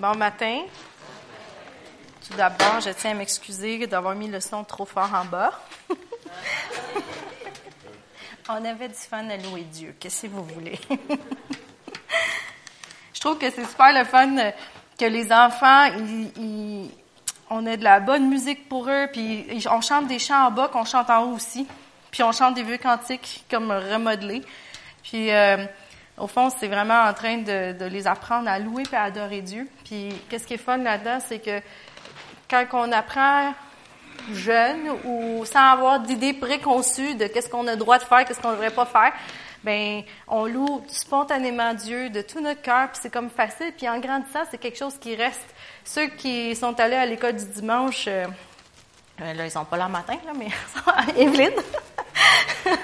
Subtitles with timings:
[0.00, 0.62] Bon matin.
[2.26, 5.52] Tout d'abord, je tiens à m'excuser d'avoir mis le son trop fort en bas.
[8.48, 9.94] On avait du fun à louer Dieu.
[10.00, 10.80] Qu'est-ce que vous voulez?
[13.12, 14.36] je trouve que c'est super le fun
[14.98, 15.90] que les enfants,
[17.50, 20.68] on ait de la bonne musique pour eux, puis on chante des chants en bas
[20.68, 21.66] qu'on chante en haut aussi.
[22.10, 24.40] Puis on chante des vieux cantiques comme remodelés.
[25.02, 25.58] Puis euh,
[26.20, 29.66] au fond, c'est vraiment en train de, les apprendre à louer et à adorer Dieu.
[29.84, 31.60] Puis qu'est-ce qui est fun là-dedans, c'est que
[32.48, 33.54] quand on apprend
[34.32, 38.40] jeune ou sans avoir d'idées préconçues de qu'est-ce qu'on a le droit de faire, qu'est-ce
[38.40, 39.12] qu'on ne devrait pas faire,
[39.64, 43.72] ben on loue spontanément Dieu de tout notre cœur, puis c'est comme facile.
[43.76, 45.54] Puis en grandissant, c'est quelque chose qui reste.
[45.84, 48.26] Ceux qui sont allés à l'école du dimanche, euh,
[49.22, 50.48] euh là ils sont pas là matin, là, mais
[51.16, 51.52] Evelyne.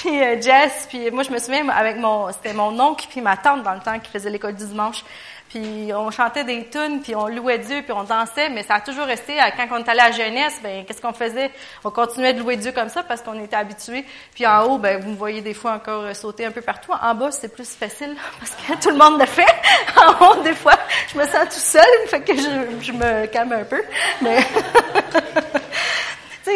[0.00, 3.36] puis euh, Jess, puis moi je me souviens avec mon, c'était mon oncle puis ma
[3.36, 5.04] tante dans le temps qui faisait l'école du dimanche.
[5.50, 8.80] Puis on chantait des tunes, puis on louait Dieu, puis on dansait, mais ça a
[8.80, 11.50] toujours resté, quand on est allé à jeunesse, ben qu'est-ce qu'on faisait?
[11.84, 14.06] On continuait de louer Dieu comme ça parce qu'on était habitués.
[14.32, 16.92] Puis en haut, ben vous me voyez des fois encore sauter un peu partout.
[16.92, 19.44] En bas, c'est plus facile parce que tout le monde le fait.
[19.96, 20.78] En haut, des fois,
[21.12, 23.82] je me sens tout seul, fait que je, je me calme un peu.
[24.22, 24.38] Mais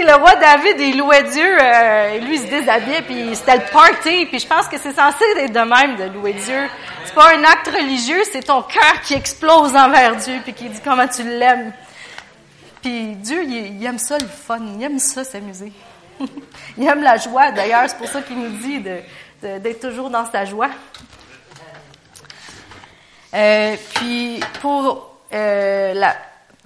[0.03, 4.27] le roi David, il louait Dieu, euh, lui, il se déshabillait, puis c'était le party,
[4.27, 6.69] puis je pense que c'est censé être de même de louer Dieu.
[7.05, 10.81] C'est pas un acte religieux, c'est ton cœur qui explose envers Dieu, puis qui dit
[10.83, 11.73] comment tu l'aimes.
[12.83, 15.73] Puis Dieu, il, aime ça le fun, il aime ça s'amuser.
[16.79, 20.45] il aime la joie, d'ailleurs, c'est pour ça qu'il nous dit d'être toujours dans sa
[20.45, 20.71] joie.
[23.35, 26.15] Euh, puis pour euh, la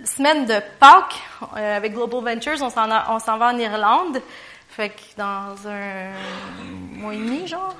[0.05, 1.21] semaine de Pâques,
[1.57, 4.21] euh, avec Global Ventures, on s'en, va en Irlande.
[4.69, 6.13] Fait que dans un
[7.01, 7.75] mois et demi, genre.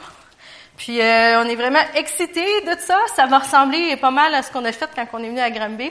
[0.77, 2.99] Puis euh, on est vraiment excités de ça.
[3.15, 5.51] Ça va ressembler pas mal à ce qu'on a fait quand on est venu à
[5.51, 5.91] Granby,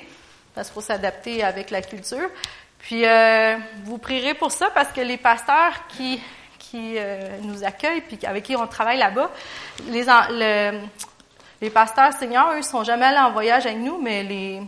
[0.54, 2.30] parce qu'il faut s'adapter avec la culture.
[2.80, 6.22] Puis euh, vous prierez pour ça parce que les pasteurs qui
[6.60, 6.98] qui
[7.44, 9.32] nous accueillent puis avec qui on travaille là-bas,
[9.88, 10.82] les le,
[11.62, 14.62] les pasteurs seniors, eux, sont jamais allés en voyage avec nous, mais les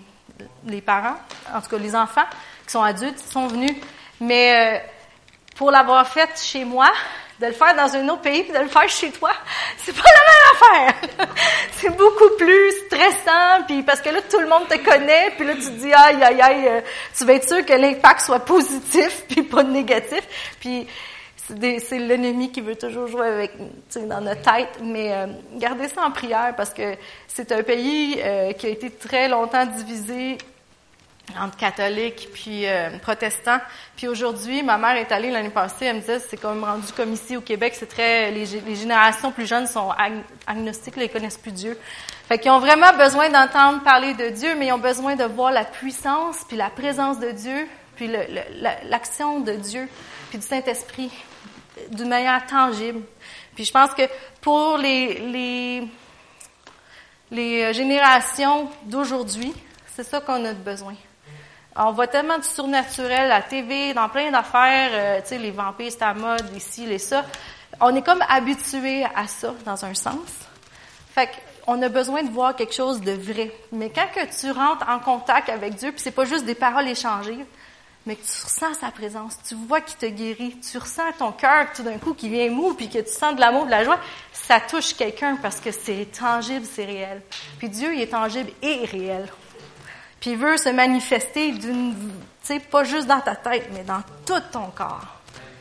[0.66, 1.18] les parents,
[1.54, 2.26] en tout cas les enfants
[2.66, 3.72] qui sont adultes, sont venus.
[4.20, 4.80] Mais euh,
[5.56, 6.92] pour l'avoir fait chez moi,
[7.40, 9.32] de le faire dans un autre pays puis de le faire chez toi,
[9.78, 11.28] c'est pas la même affaire.
[11.74, 15.54] c'est beaucoup plus stressant puis parce que là tout le monde te connaît puis là
[15.56, 16.82] tu te dis aïe aïe aïe, euh,
[17.18, 20.22] tu vas être sûr que l'impact soit positif puis pas négatif.
[20.60, 20.86] Puis
[21.80, 23.52] c'est l'ennemi qui veut toujours jouer avec
[24.08, 26.96] dans notre tête, mais euh, gardez ça en prière parce que
[27.28, 30.38] c'est un pays euh, qui a été très longtemps divisé
[31.40, 33.60] entre catholiques puis euh, protestants.
[33.96, 37.14] Puis aujourd'hui, ma mère est allée l'année passée, elle me disait c'est comme rendu comme
[37.14, 39.92] ici au Québec, c'est très les, générations plus jeunes sont
[40.46, 41.78] agnostiques, ils connaissent plus Dieu.
[42.28, 45.52] Fait qu'ils ont vraiment besoin d'entendre parler de Dieu, mais ils ont besoin de voir
[45.52, 48.10] la puissance puis la présence de Dieu, puis
[48.84, 49.88] l'action de Dieu,
[50.30, 51.12] puis du Saint-Esprit
[51.92, 53.02] d'une manière tangible.
[53.56, 54.04] Puis je pense que
[54.42, 55.84] pour les,
[57.32, 59.54] les, générations d'aujourd'hui,
[59.96, 60.96] c'est ça qu'on a besoin.
[61.76, 65.52] On voit tellement de surnaturel à la TV, dans plein d'affaires, euh, tu sais, les
[65.52, 67.26] vampires, c'est à mode, ici, les ça.
[67.80, 70.30] On est comme habitué à ça, dans un sens.
[71.14, 71.30] Fait
[71.66, 73.52] qu'on a besoin de voir quelque chose de vrai.
[73.72, 76.88] Mais quand que tu rentres en contact avec Dieu, puis c'est pas juste des paroles
[76.88, 77.46] échangées,
[78.06, 81.68] mais que tu ressens sa présence, tu vois qu'il te guérit, tu ressens ton cœur
[81.76, 84.00] tout d'un coup qui vient mou, puis que tu sens de l'amour, de la joie,
[84.32, 87.22] ça touche quelqu'un parce que c'est tangible, c'est réel.
[87.58, 89.28] Puis Dieu, il est tangible et réel.
[90.20, 92.08] Puis il veut se manifester d'une, tu
[92.42, 95.06] sais, pas juste dans ta tête, mais dans tout ton corps,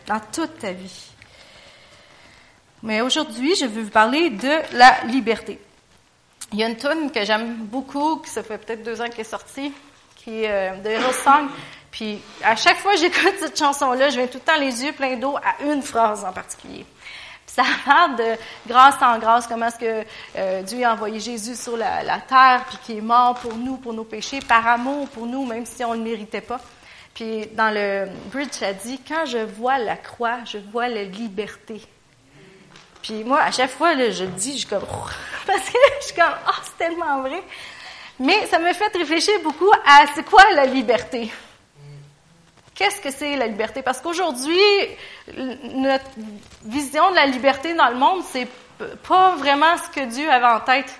[0.06, 1.10] dans toute ta vie.
[2.82, 5.60] Mais aujourd'hui, je veux vous parler de la liberté.
[6.52, 9.20] Il y a une tune que j'aime beaucoup, qui ça fait peut-être deux ans qu'elle
[9.20, 9.72] est sortie,
[10.16, 11.48] qui est euh, de Hero Song.
[11.90, 14.92] Puis à chaque fois que j'écoute cette chanson-là, je viens tout le temps les yeux
[14.92, 16.84] pleins d'eau à une phrase en particulier.
[17.46, 20.06] Puis ça parle de grâce en grâce, comment est-ce que
[20.36, 23.92] euh, Dieu a envoyé Jésus sur la, terre, puis qui est mort pour nous, pour
[23.94, 26.60] nos péchés, par amour pour nous, même si on ne le méritait pas.
[27.14, 31.80] Puis dans le bridge, ça dit, quand je vois la croix, je vois la liberté.
[33.02, 34.84] Puis moi, à chaque fois, là, je dis, je suis comme,
[35.46, 37.42] parce que je suis comme, oh, c'est tellement vrai.
[38.20, 41.30] Mais ça me fait réfléchir beaucoup à c'est quoi la liberté.
[42.78, 43.82] Qu'est-ce que c'est la liberté?
[43.82, 44.56] Parce qu'aujourd'hui,
[45.74, 46.04] notre
[46.64, 48.46] vision de la liberté dans le monde, c'est
[49.08, 50.94] pas vraiment ce que Dieu avait en tête.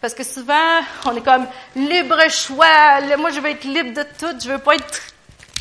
[0.00, 3.00] Parce que souvent, on est comme libre choix.
[3.18, 4.38] Moi, je veux être libre de tout.
[4.40, 5.02] Je veux pas être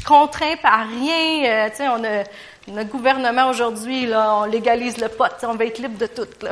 [0.06, 1.44] contraint par rien.
[1.44, 2.24] Euh, tu sais, on a
[2.68, 5.34] notre gouvernement aujourd'hui, là, on légalise le pot.
[5.42, 6.28] On veut être libre de tout.
[6.44, 6.52] Là.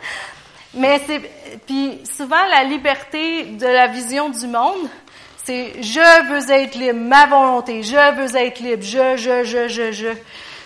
[0.74, 1.20] Mais c'est,
[1.66, 4.88] puis souvent la liberté de la vision du monde,
[5.44, 9.92] c'est je veux être libre, ma volonté, je veux être libre, je, je, je, je,
[9.92, 10.08] je.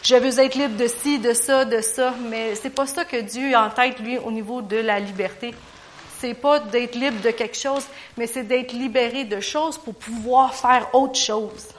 [0.02, 3.16] Je veux être libre de ci, de ça, de ça, mais c'est pas ça que
[3.16, 5.52] Dieu a en tête, lui, au niveau de la liberté.
[6.20, 7.84] C'est pas d'être libre de quelque chose,
[8.16, 11.70] mais c'est d'être libéré de choses pour pouvoir faire autre chose.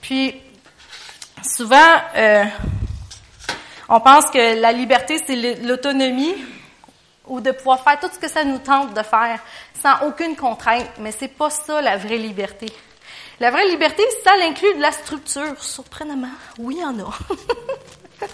[0.00, 0.34] Puis,
[1.44, 2.44] souvent, euh,
[3.88, 6.34] on pense que la liberté, c'est l'autonomie
[7.28, 9.40] ou de pouvoir faire tout ce que ça nous tente de faire
[9.80, 12.66] sans aucune contrainte, mais c'est pas ça la vraie liberté.
[13.40, 16.30] La vraie liberté, ça inclut de la structure, surprenamment.
[16.58, 17.12] Oui, il y en a.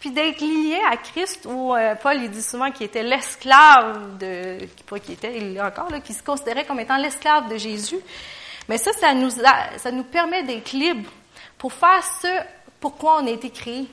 [0.00, 4.58] Puis d'être lié à Christ, ou euh, Paul il dit souvent qu'il était l'esclave de,
[4.86, 7.98] pas qu'il était, il encore là, qui se considérait comme étant l'esclave de Jésus.
[8.68, 11.10] Mais ça, ça nous, ça nous permet d'être libres
[11.58, 12.28] pour faire ce
[12.80, 13.86] pourquoi on a été créé.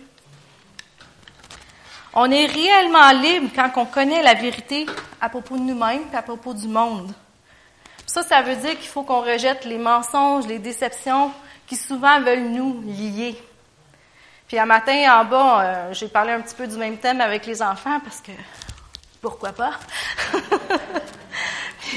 [2.13, 4.85] On est réellement libre quand on connaît la vérité
[5.21, 7.13] à propos de nous-mêmes et à propos du monde.
[8.05, 11.31] Ça, ça veut dire qu'il faut qu'on rejette les mensonges, les déceptions
[11.65, 13.41] qui souvent veulent nous lier.
[14.45, 17.45] Puis un matin, en bas, euh, j'ai parlé un petit peu du même thème avec
[17.45, 18.33] les enfants parce que
[19.21, 19.71] pourquoi pas?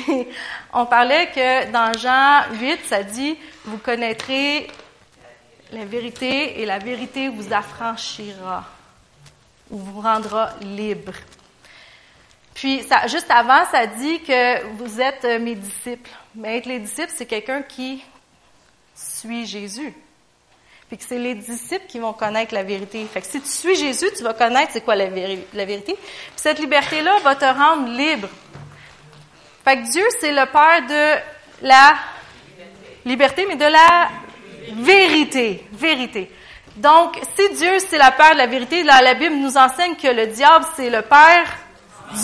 [0.73, 4.69] on parlait que dans Jean 8, ça dit, vous connaîtrez
[5.73, 8.65] la vérité et la vérité vous affranchira
[9.71, 11.13] vous rendra libre.
[12.55, 16.11] Puis, juste avant, ça dit que vous êtes euh, mes disciples.
[16.37, 18.03] Mais être les disciples, c'est quelqu'un qui
[18.95, 19.93] suit Jésus.
[20.89, 23.05] Puis que c'est les disciples qui vont connaître la vérité.
[23.07, 25.95] Fait que si tu suis Jésus, tu vas connaître c'est quoi la, la vérité.
[25.95, 28.29] Puis cette liberté-là va te rendre libre.
[29.65, 31.95] Fait que Dieu, c'est le Père de la
[33.05, 34.11] liberté, mais de la
[34.75, 35.67] vérité.
[35.73, 36.31] Vérité.
[36.77, 40.27] Donc, si Dieu, c'est la Père de la vérité, la Bible nous enseigne que le
[40.27, 41.47] diable, c'est le Père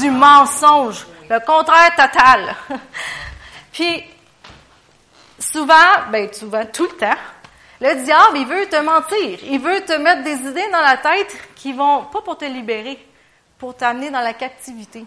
[0.00, 2.56] du mensonge, le contraire total.
[3.72, 4.04] Puis,
[5.38, 5.74] souvent,
[6.10, 7.18] ben souvent, tout le temps,
[7.80, 9.38] le diable, il veut te mentir.
[9.44, 12.98] Il veut te mettre des idées dans la tête qui vont, pas pour te libérer,
[13.58, 15.04] pour t'amener dans la captivité.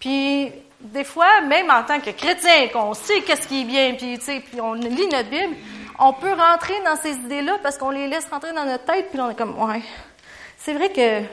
[0.00, 0.50] Puis,
[0.80, 4.24] des fois, même en tant que chrétien, qu'on sait qu'est-ce qui est bien, puis, tu
[4.24, 5.54] sais, puis on lit notre Bible,
[5.98, 9.20] on peut rentrer dans ces idées-là parce qu'on les laisse rentrer dans notre tête, puis
[9.20, 9.82] on est comme, ouais,
[10.56, 11.26] c'est vrai que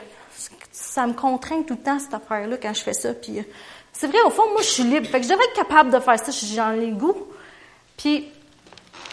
[0.72, 3.14] ça me contraint tout le temps, cette affaire-là, quand je fais ça.
[3.14, 3.44] Puis,
[3.94, 5.08] c'est vrai, au fond, moi, je suis libre.
[5.08, 7.16] Fait que je devrais être capable de faire ça, j'en ai le goût.
[7.98, 8.30] Puis,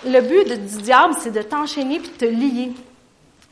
[0.05, 2.73] le but du diable, c'est de t'enchaîner puis de te lier.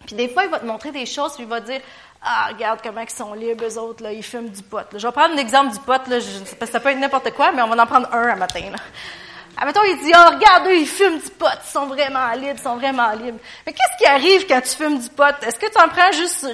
[0.07, 1.81] Puis des fois, il va te montrer des choses, puis il va te dire,
[2.23, 4.87] ah, regarde comment ils sont libres, eux autres, là, ils fument du pot.
[4.93, 6.19] Je vais prendre un exemple du pot, là,
[6.59, 8.71] parce que ça peut être n'importe quoi, mais on va en prendre un à matin.
[8.73, 8.79] Là.
[9.61, 12.63] Admettons, il dit, oh, regarde, eux, ils fument du pot, ils sont vraiment libres, ils
[12.63, 13.39] sont vraiment libres.
[13.67, 15.35] Mais qu'est-ce qui arrive quand tu fumes du pot?
[15.43, 16.47] Est-ce que tu en prends juste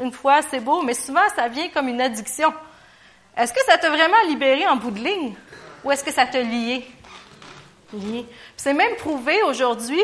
[0.00, 2.54] une fois, c'est beau, mais souvent, ça vient comme une addiction.
[3.36, 5.34] Est-ce que ça t'a vraiment libéré en bout de ligne?
[5.84, 6.86] Ou est-ce que ça t'a lié?
[7.92, 8.26] Lié.
[8.56, 10.02] C'est même prouvé aujourd'hui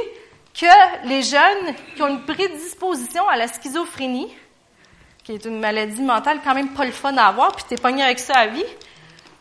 [0.52, 4.34] que les jeunes qui ont une prédisposition à la schizophrénie,
[5.22, 8.02] qui est une maladie mentale quand même pas le fun à avoir, puis t'es pogné
[8.02, 8.64] avec ça à vie,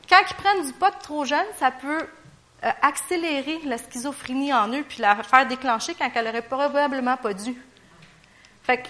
[0.09, 2.07] quand ils prennent du pot trop jeune, ça peut
[2.63, 7.33] euh, accélérer la schizophrénie en eux, puis la faire déclencher quand elle aurait probablement pas
[7.33, 7.55] dû.
[8.63, 8.87] Fait que,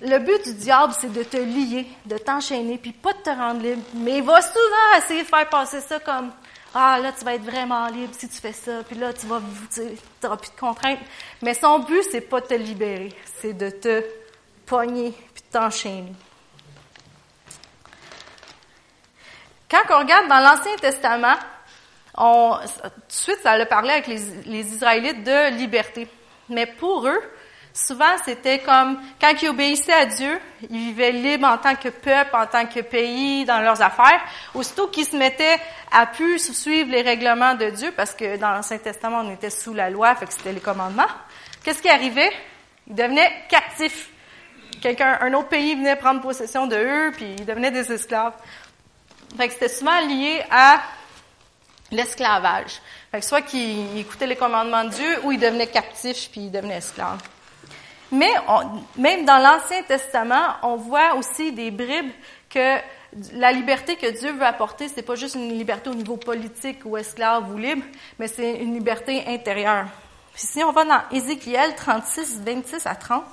[0.00, 3.62] le but du diable, c'est de te lier, de t'enchaîner, puis pas de te rendre
[3.62, 3.82] libre.
[3.94, 6.30] Mais il va souvent essayer de faire passer ça comme
[6.74, 9.40] Ah, là, tu vas être vraiment libre si tu fais ça, puis là, tu vas,
[9.72, 9.80] tu
[10.22, 11.00] n'auras plus de contraintes.
[11.42, 14.04] Mais son but, c'est pas de te libérer, c'est de te
[14.66, 16.12] pogner, puis de t'enchaîner.
[19.70, 21.36] Quand on regarde dans l'Ancien Testament,
[22.16, 26.08] on, tout de suite, ça a parlé avec les, Israélites de liberté.
[26.48, 27.20] Mais pour eux,
[27.74, 32.34] Souvent, c'était comme quand ils obéissaient à Dieu, ils vivaient libres en tant que peuple,
[32.34, 34.20] en tant que pays, dans leurs affaires.
[34.52, 35.60] Aussitôt qu'ils se mettaient
[35.92, 39.74] à plus suivre les règlements de Dieu, parce que dans l'Ancien Testament, on était sous
[39.74, 41.06] la loi, fait que c'était les commandements.
[41.62, 42.32] Qu'est-ce qui arrivait?
[42.88, 44.10] Ils devenaient captifs.
[44.82, 48.34] Quelqu'un, un autre pays venait prendre possession de eux, puis ils devenaient des esclaves.
[49.36, 50.80] Fait que c'était souvent lié à
[51.90, 52.80] l'esclavage.
[53.10, 56.50] Fait que soit qu'ils écoutaient les commandements de Dieu, ou ils devenaient captifs, puis ils
[56.50, 57.22] devenaient esclaves.
[58.10, 58.32] Mais
[58.96, 62.10] même dans l'Ancien Testament, on voit aussi des bribes
[62.48, 62.76] que
[63.32, 66.96] la liberté que Dieu veut apporter, c'est pas juste une liberté au niveau politique ou
[66.96, 67.84] esclave ou libre,
[68.18, 69.86] mais c'est une liberté intérieure.
[70.34, 73.24] Puis si on va dans Ézéchiel 36, 26 à 30,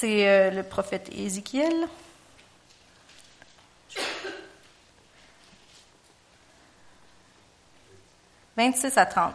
[0.00, 1.86] c'est euh, le prophète Ézéchiel.
[8.56, 9.34] 26 à 30.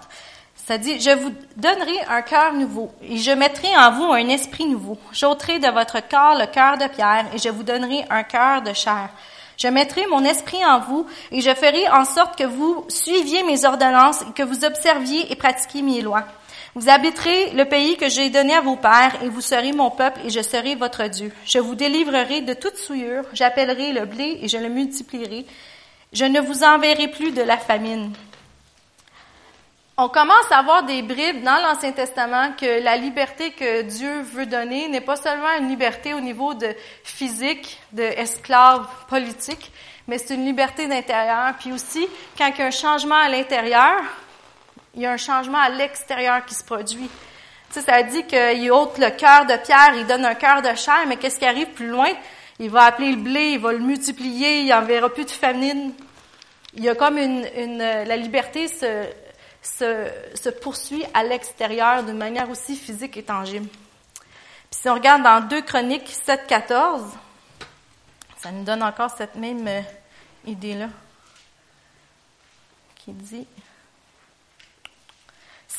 [0.56, 4.66] Ça dit, je vous donnerai un cœur nouveau et je mettrai en vous un esprit
[4.66, 4.98] nouveau.
[5.12, 8.74] J'ôterai de votre corps le cœur de pierre et je vous donnerai un cœur de
[8.74, 9.10] chair.
[9.58, 13.66] Je mettrai mon esprit en vous et je ferai en sorte que vous suiviez mes
[13.66, 16.26] ordonnances et que vous observiez et pratiquiez mes lois.
[16.76, 20.20] Vous habiterez le pays que j'ai donné à vos pères et vous serez mon peuple
[20.26, 21.32] et je serai votre Dieu.
[21.46, 23.24] Je vous délivrerai de toute souillure.
[23.34, 25.46] J'appellerai le blé et je le multiplierai.
[26.12, 28.12] Je ne vous enverrai plus de la famine
[29.98, 34.46] on commence à avoir des bribes dans l'Ancien Testament que la liberté que Dieu veut
[34.46, 36.68] donner n'est pas seulement une liberté au niveau de
[37.04, 39.72] physique, d'esclave politique,
[40.08, 41.54] mais c'est une liberté d'intérieur.
[41.60, 42.06] Puis aussi,
[42.38, 44.02] quand il y a un changement à l'intérieur,
[44.96, 47.10] il y a un changement à l'extérieur qui se produit.
[47.70, 50.74] Tu sais, ça dit qu'il ôte le cœur de pierre, il donne un cœur de
[50.76, 52.10] chair, mais qu'est-ce qui arrive plus loin?
[52.60, 55.94] Il va appeler le blé, il va le multiplier, il n'enverra plus de famine.
[56.74, 59.06] Il y a comme une, une la liberté se,
[59.62, 63.68] se, se poursuit à l'extérieur d'une manière aussi physique et tangible.
[63.68, 67.04] Puis si on regarde dans 2 Chroniques 7, 14,
[68.38, 69.82] ça nous donne encore cette même euh,
[70.46, 70.88] idée-là,
[72.96, 73.48] qui dit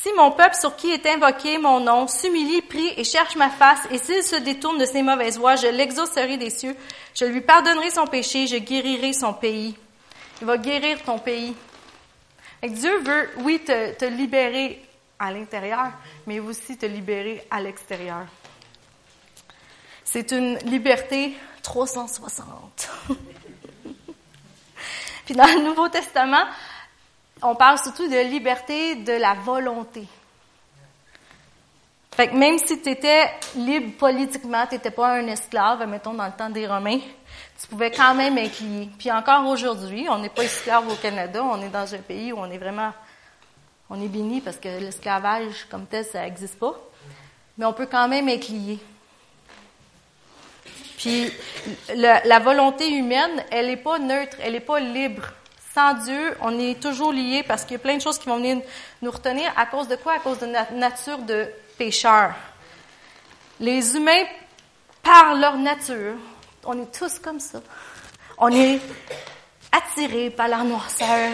[0.07, 3.81] si mon peuple sur qui est invoqué mon nom s'humilie, prie et cherche ma face,
[3.91, 6.75] et s'il se détourne de ses mauvaises voies, je l'exaucerai des cieux,
[7.13, 9.75] je lui pardonnerai son péché, je guérirai son pays.
[10.39, 11.53] Il va guérir ton pays.
[12.63, 14.81] Dieu veut, oui, te, te libérer
[15.19, 15.91] à l'intérieur,
[16.25, 18.25] mais aussi te libérer à l'extérieur.
[20.05, 22.89] C'est une liberté 360.
[25.25, 26.45] Puis dans le Nouveau Testament,
[27.41, 30.05] on parle surtout de liberté de la volonté.
[32.17, 36.25] Fait que même si tu étais libre politiquement, tu n'étais pas un esclave, mettons dans
[36.25, 36.99] le temps des Romains,
[37.61, 38.57] tu pouvais quand même être
[38.97, 42.39] Puis encore aujourd'hui, on n'est pas esclave au Canada, on est dans un pays où
[42.39, 42.91] on est vraiment,
[43.89, 46.73] on est béni parce que l'esclavage comme tel, ça n'existe pas.
[47.57, 48.51] Mais on peut quand même être.
[50.97, 51.31] Puis
[51.95, 55.23] la volonté humaine, elle n'est pas neutre, elle n'est pas libre.
[55.77, 58.37] Sans Dieu, on est toujours lié parce qu'il y a plein de choses qui vont
[58.37, 58.57] venir
[58.99, 59.53] nous retenir.
[59.55, 60.13] À cause de quoi?
[60.13, 62.33] À cause de notre nature de pécheur.
[63.59, 64.23] Les humains,
[65.03, 66.15] par leur nature,
[66.65, 67.61] on est tous comme ça.
[68.39, 68.81] On est
[69.71, 71.33] attirés par la noirceur,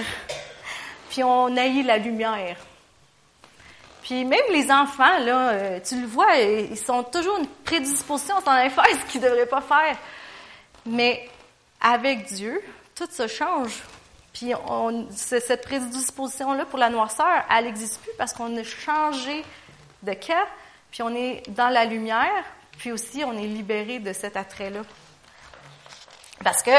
[1.10, 2.58] puis on haït la lumière.
[4.02, 8.56] Puis même les enfants, là, euh, tu le vois, ils sont toujours une prédisposition à
[8.56, 9.98] aller faire ce qu'ils ne devraient pas faire.
[10.86, 11.30] Mais
[11.80, 12.62] avec Dieu,
[12.94, 13.82] tout se change.
[14.34, 19.46] Puis on, cette prédisposition-là pour la noirceur, elle n'existe plus parce qu'on a changé
[20.02, 20.46] de cas,
[20.92, 22.44] puis on est dans la lumière,
[22.78, 24.82] puis aussi on est libéré de cet attrait-là.
[26.44, 26.72] Parce que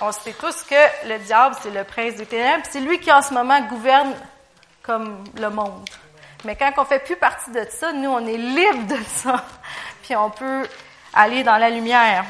[0.00, 3.22] on sait tous que le diable, c'est le prince des ténèbres, c'est lui qui en
[3.22, 4.14] ce moment gouverne
[4.82, 5.88] comme le monde.
[6.44, 9.44] Mais quand on fait plus partie de ça, nous, on est libre de ça.
[10.02, 10.66] Puis on peut
[11.12, 12.24] aller dans la lumière.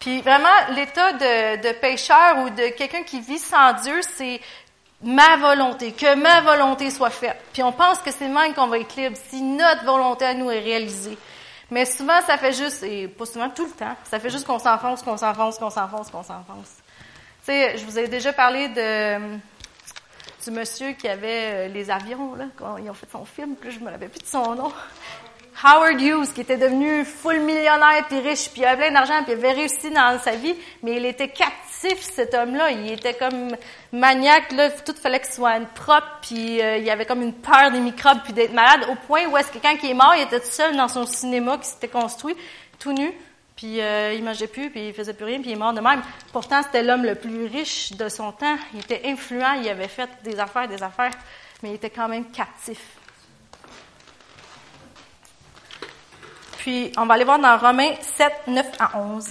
[0.00, 4.40] Puis vraiment, l'état de, de pécheur ou de quelqu'un qui vit sans Dieu, c'est
[5.02, 7.40] ma volonté, que ma volonté soit faite.
[7.52, 10.50] Puis on pense que c'est même qu'on va être libre si notre volonté à nous
[10.50, 11.18] est réalisée.
[11.70, 14.58] Mais souvent, ça fait juste, et pas souvent, tout le temps, ça fait juste qu'on
[14.58, 16.76] s'enfonce, qu'on s'enfonce, qu'on s'enfonce, qu'on s'enfonce.
[17.44, 19.38] Tu sais, je vous ai déjà parlé de
[20.44, 23.70] du monsieur qui avait euh, les avions, là, quand ils ont fait son film, puis
[23.70, 24.72] je me rappelle plus de son nom.
[25.62, 29.32] Howard Hughes, qui était devenu full millionnaire, puis riche, puis il avait plein d'argent, puis
[29.32, 32.70] il avait réussi dans sa vie, mais il était captif, cet homme-là.
[32.70, 33.56] Il était comme
[33.92, 37.80] maniaque, là, tout fallait qu'il soit propre, puis euh, il avait comme une peur des
[37.80, 40.38] microbes, puis d'être malade, au point où est-ce que quand il est mort, il était
[40.38, 42.36] tout seul dans son cinéma qui s'était construit,
[42.78, 43.12] tout nu,
[43.56, 45.80] puis euh, il mangeait plus, puis il faisait plus rien, puis il est mort de
[45.80, 46.02] même.
[46.32, 48.56] Pourtant, c'était l'homme le plus riche de son temps.
[48.74, 51.10] Il était influent, il avait fait des affaires, des affaires,
[51.64, 52.97] mais il était quand même captif.
[56.58, 59.30] Puis, on va aller voir dans Romains 7, 9 à 11.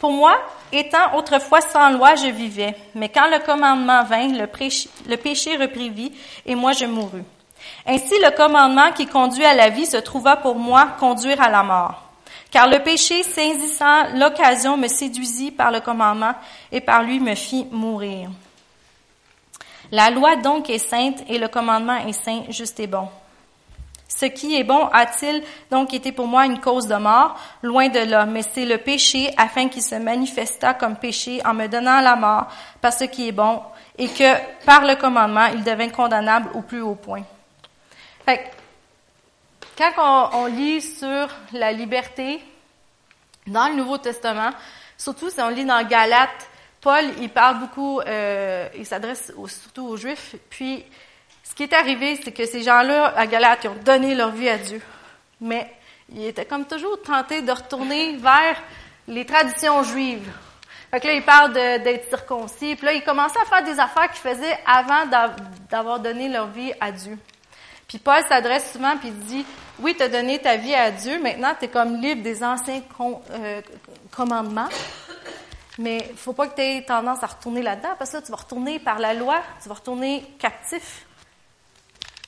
[0.00, 0.36] Pour moi,
[0.72, 4.46] étant autrefois sans loi, je vivais, mais quand le commandement vint, le,
[5.16, 6.12] péché reprit vie,
[6.44, 7.24] et moi je mourus.
[7.86, 11.62] Ainsi, le commandement qui conduit à la vie se trouva pour moi conduire à la
[11.62, 12.07] mort.
[12.50, 16.34] Car le péché, saisissant l'occasion, me séduisit par le commandement
[16.72, 18.30] et par lui me fit mourir.
[19.90, 23.08] La loi donc est sainte et le commandement est saint, juste et bon.
[24.08, 27.38] Ce qui est bon a-t-il donc été pour moi une cause de mort?
[27.62, 31.68] Loin de là, mais c'est le péché afin qu'il se manifesta comme péché en me
[31.68, 32.48] donnant la mort
[32.80, 33.60] par ce qui est bon
[33.98, 37.22] et que par le commandement, il devint condamnable au plus haut point.
[39.78, 42.42] Quand on, lit sur la liberté,
[43.46, 44.50] Dans le Nouveau Testament,
[44.96, 49.96] surtout si on lit dans Galates, Paul, il parle beaucoup, euh, il s'adresse surtout aux
[49.96, 50.34] Juifs.
[50.50, 50.84] Puis,
[51.42, 54.48] ce qui est arrivé, c'est que ces gens-là, à Galate, ils ont donné leur vie
[54.48, 54.82] à Dieu.
[55.40, 55.72] Mais
[56.12, 58.60] ils étaient comme toujours tentés de retourner vers
[59.06, 60.30] les traditions juives.
[60.90, 62.76] Fait que là, il parle d'être circoncis.
[62.76, 65.06] Puis là, ils commençaient à faire des affaires qu'ils faisaient avant
[65.70, 67.18] d'avoir donné leur vie à Dieu.
[67.88, 69.46] Puis Paul s'adresse souvent puis il dit,
[69.80, 72.82] oui, tu as donné ta vie à Dieu, maintenant tu es comme libre des anciens
[73.30, 73.60] euh,
[74.10, 74.68] commandements.
[75.78, 78.32] Mais il faut pas que tu aies tendance à retourner là-dedans, parce que là, tu
[78.32, 81.06] vas retourner par la loi, tu vas retourner captif.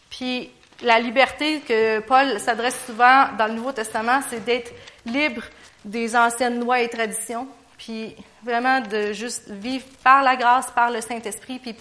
[0.09, 0.50] Puis
[0.83, 4.73] la liberté que Paul s'adresse souvent dans le Nouveau Testament, c'est d'être
[5.04, 5.42] libre
[5.85, 8.14] des anciennes lois et traditions, puis
[8.45, 11.75] vraiment de juste vivre par la grâce, par le Saint-Esprit, puis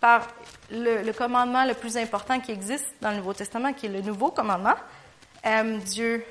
[0.00, 0.26] par
[0.72, 4.00] le, le, commandement le plus important qui existe dans le Nouveau Testament, qui est le
[4.00, 4.74] nouveau commandement.
[5.44, 6.24] Aime Dieu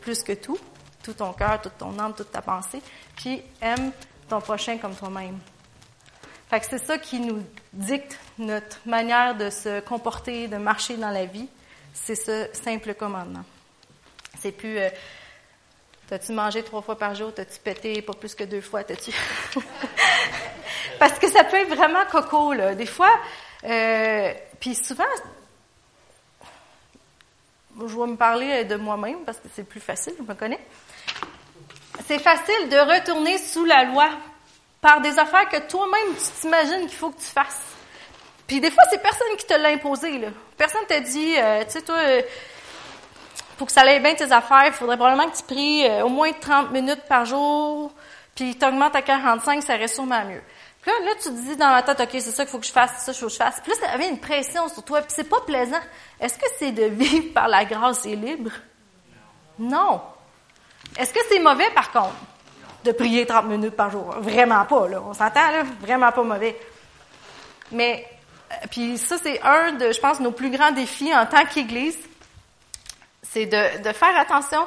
[0.00, 0.58] plus que tout,
[1.02, 2.80] tout ton cœur, toute ton âme, toute ta pensée,
[3.16, 3.92] puis aime
[4.28, 5.38] ton prochain comme toi-même.
[6.48, 7.42] Fait que c'est ça qui nous
[7.72, 11.48] dicte notre manière de se comporter, de marcher dans la vie.
[11.92, 13.44] C'est ce simple commandement.
[14.38, 14.88] C'est plus euh,
[16.08, 17.34] T'as-tu mangé trois fois par jour?
[17.34, 18.82] T'as-tu pété pas plus que deux fois?
[18.82, 19.12] T'as-tu?
[20.98, 22.74] Parce que ça peut être vraiment coco, là.
[22.74, 23.12] Des fois,
[23.64, 25.04] euh, puis souvent,
[27.86, 30.60] je vais me parler de moi-même parce que c'est plus facile, je me connais
[32.08, 34.08] c'est facile de retourner sous la loi
[34.80, 37.60] par des affaires que toi-même tu t'imagines qu'il faut que tu fasses.
[38.46, 40.18] Puis des fois, c'est personne qui te l'a imposé.
[40.18, 40.28] Là.
[40.56, 42.22] Personne t'a dit, euh, tu sais, toi, euh,
[43.58, 46.08] pour que ça aille bien tes affaires, il faudrait probablement que tu pries euh, au
[46.08, 47.92] moins 30 minutes par jour,
[48.34, 50.40] puis tu augmentes à 45, ça reste sûrement mieux.
[51.04, 52.92] Là, tu te dis dans la tête, OK, c'est ça qu'il faut que je fasse,
[52.98, 53.60] c'est ça qu'il faut que je fasse.
[53.60, 55.80] Puis là, ça avait une pression sur toi, puis c'est pas plaisant.
[56.20, 58.50] Est-ce que c'est de vivre par la grâce et libre?
[59.58, 60.00] Non.
[60.96, 62.14] Est-ce que c'est mauvais, par contre,
[62.84, 64.14] de prier 30 minutes par jour?
[64.20, 65.02] Vraiment pas, là.
[65.04, 65.62] On s'entend, là?
[65.80, 66.58] Vraiment pas mauvais.
[67.72, 68.06] Mais,
[68.50, 71.98] euh, puis ça, c'est un de, je pense, nos plus grands défis en tant qu'Église.
[73.22, 74.66] C'est de faire attention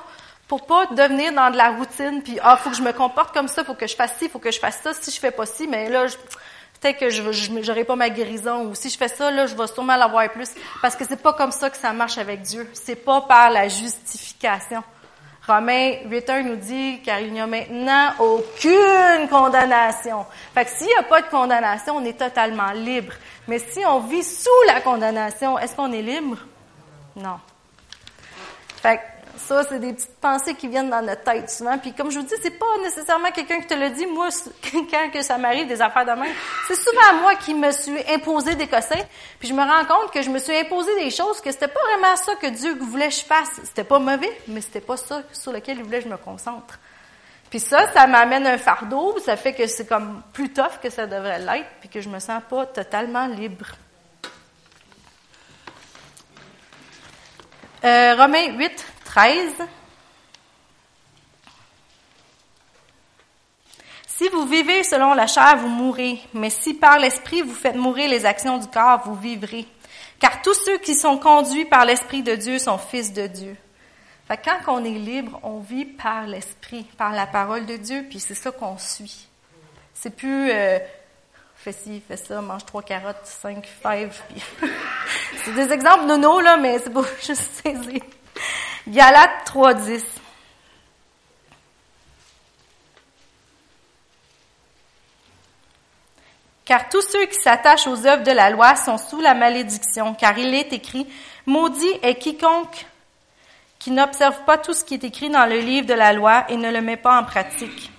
[0.51, 3.47] pour pas devenir dans de la routine, puis ah, faut que je me comporte comme
[3.47, 4.93] ça, faut que je fasse ci, faut que je fasse ça.
[4.93, 6.07] Si je fais pas ci, mais là,
[6.81, 9.67] peut-être que je n'aurai pas ma guérison, ou si je fais ça, là, je vais
[9.67, 10.49] sûrement l'avoir plus.
[10.81, 12.69] Parce que c'est pas comme ça que ça marche avec Dieu.
[12.73, 14.83] C'est pas par la justification.
[15.47, 20.25] Romains 8.1 nous dit, car il n'y a maintenant aucune condamnation.
[20.53, 23.13] Fait s'il n'y a pas de condamnation, on est totalement libre.
[23.47, 26.39] Mais si on vit sous la condamnation, est-ce qu'on est libre?
[27.15, 27.39] Non.
[28.81, 28.99] Fait
[29.47, 31.77] ça, c'est des petites pensées qui viennent dans notre tête souvent.
[31.77, 34.05] Puis comme je vous dis, c'est pas nécessairement quelqu'un qui te le dit.
[34.05, 34.29] Moi,
[34.91, 36.33] quand que ça m'arrive des affaires de même,
[36.67, 39.03] c'est souvent moi qui me suis imposé des cossins.
[39.39, 41.79] Puis je me rends compte que je me suis imposé des choses que c'était pas
[41.91, 43.49] vraiment ça que Dieu voulait que je fasse.
[43.63, 46.79] C'était pas mauvais, mais c'était pas ça sur lequel il voulait que je me concentre.
[47.49, 49.17] Puis ça, ça m'amène un fardeau.
[49.19, 52.19] Ça fait que c'est comme plus tough que ça devrait l'être, puis que je me
[52.19, 53.65] sens pas totalement libre.
[57.83, 59.51] Euh, Romains 8, 13.
[64.07, 68.09] Si vous vivez selon la chair, vous mourrez, mais si par l'Esprit vous faites mourir
[68.09, 69.67] les actions du corps, vous vivrez.
[70.17, 73.57] Car tous ceux qui sont conduits par l'Esprit de Dieu sont fils de Dieu.
[74.29, 78.21] Fait quand on est libre, on vit par l'Esprit, par la parole de Dieu, puis
[78.21, 79.27] c'est ça qu'on suit.
[79.93, 80.79] C'est plus euh,
[81.57, 84.21] fais ci, fais ça, mange trois carottes, cinq fèves.
[85.43, 88.01] c'est des exemples nono, là, mais c'est pas juste saisir.
[88.87, 90.01] Galates 3.10.
[96.65, 100.37] Car tous ceux qui s'attachent aux œuvres de la loi sont sous la malédiction, car
[100.37, 101.05] il est écrit,
[101.45, 102.85] Maudit est quiconque
[103.77, 106.55] qui n'observe pas tout ce qui est écrit dans le livre de la loi et
[106.55, 107.91] ne le met pas en pratique.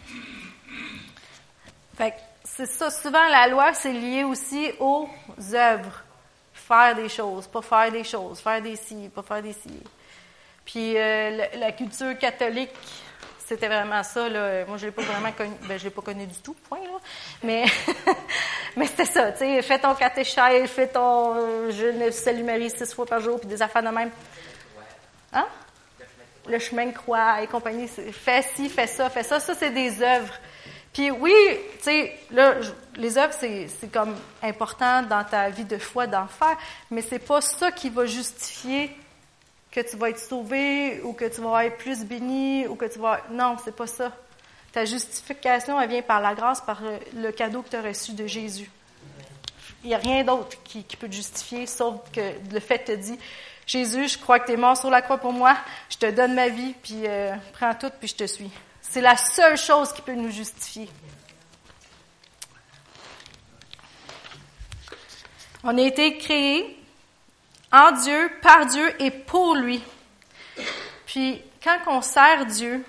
[2.45, 5.09] C'est ça, souvent la loi, c'est lié aussi aux
[5.55, 6.03] œuvres.
[6.53, 9.81] Faire des choses, pas faire des choses, faire des ci, pas faire des ci.
[10.64, 12.70] Puis euh, la, culture catholique,
[13.38, 14.29] c'était vraiment ça.
[14.29, 14.64] Là.
[14.66, 15.53] Moi, je l'ai pas vraiment connu.
[15.68, 16.81] Ben, je l'ai pas connu du tout, point.
[16.81, 16.98] Là.
[17.42, 17.64] Mais,
[18.77, 19.33] mais c'était ça.
[19.33, 23.48] Tu sais, fais ton catéchèse, fais ton euh, salue Marie six fois par jour, puis
[23.48, 24.11] des affaires de même.
[25.33, 25.46] Hein?
[26.46, 27.88] Le chemin de croix et compagnie.
[27.88, 29.40] Fais ci, fais ça, fais ça.
[29.40, 30.35] Ça, c'est des œuvres.
[30.92, 31.35] Puis oui,
[31.79, 32.57] tu sais, là,
[32.96, 36.57] les œuvres, c'est, c'est comme important dans ta vie de foi d'en faire,
[36.90, 38.94] mais c'est pas ça qui va justifier
[39.72, 42.98] que tu vas être sauvé ou que tu vas être plus béni ou que tu
[42.98, 43.22] vas...
[43.30, 44.12] Non, c'est pas ça.
[44.70, 46.82] Ta justification, elle vient par la grâce, par
[47.14, 48.70] le cadeau que tu as reçu de Jésus.
[49.82, 52.20] Il n'y a rien d'autre qui, peut te justifier, sauf que
[52.52, 53.18] le fait te dit,
[53.66, 55.56] Jésus, je crois que tu es mort sur la croix pour moi,
[55.90, 58.50] je te donne ma vie, puis euh, prends tout, puis je te suis.
[58.80, 60.88] C'est la seule chose qui peut nous justifier.
[65.64, 66.82] On a été créés
[67.72, 69.82] en Dieu, par Dieu et pour lui.
[71.06, 72.85] Puis, quand on sert Dieu,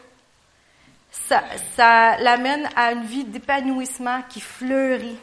[1.11, 1.43] ça,
[1.75, 5.17] ça l'amène à une vie d'épanouissement qui fleurit.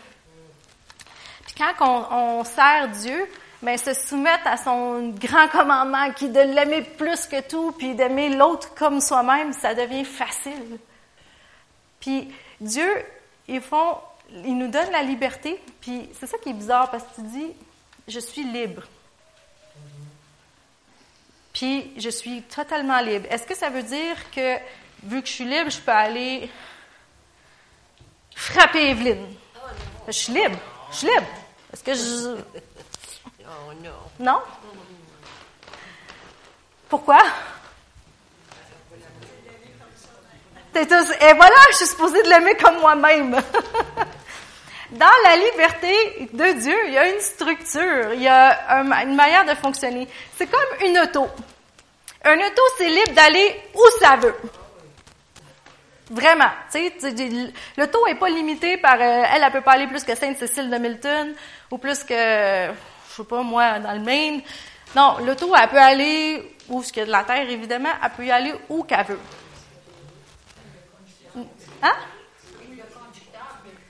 [1.45, 3.29] Puis quand on, on sert Dieu,
[3.63, 7.95] mais se soumettre à son grand commandement qui est de l'aimer plus que tout, puis
[7.95, 10.79] d'aimer l'autre comme soi-même, ça devient facile.
[11.99, 12.89] Puis Dieu,
[13.49, 13.97] ils font,
[14.33, 17.53] il nous donne la liberté, puis c'est ça qui est bizarre parce que tu dis,
[18.09, 18.83] je suis libre.
[21.61, 23.27] Puis je suis totalement libre.
[23.29, 24.57] Est-ce que ça veut dire que
[25.03, 26.49] vu que je suis libre, je peux aller
[28.35, 29.27] frapper Evelyne?
[30.07, 30.59] Je suis libre.
[30.91, 31.27] Je suis libre.
[31.71, 32.41] Est-ce que je
[33.85, 33.91] non?
[34.19, 34.41] Non?
[36.89, 37.21] Pourquoi?
[40.75, 40.85] Et
[41.35, 43.37] voilà, je suis supposée de l'aimer comme moi-même.
[44.93, 49.45] Dans la liberté de Dieu, il y a une structure, il y a une manière
[49.45, 50.09] de fonctionner.
[50.37, 51.29] C'est comme une auto.
[52.25, 54.35] Un auto, c'est libre d'aller où ça veut.
[56.11, 56.51] Vraiment.
[57.77, 58.95] L'auto est pas limité par...
[58.95, 61.35] Euh, elle, elle peut pas aller plus que Sainte-Cécile de Milton
[61.71, 62.15] ou plus que
[63.11, 64.43] je sais pas moi, dans le Maine.
[64.95, 68.11] Non, l'auto, elle peut aller où ce qu'il y a de la terre, évidemment, elle
[68.11, 69.21] peut y aller où qu'elle veut.
[71.83, 71.93] Hein?